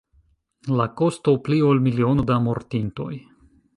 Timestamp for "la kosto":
0.79-1.35